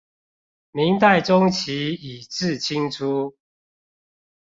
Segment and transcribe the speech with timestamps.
[0.71, 3.35] 明代中期以至清初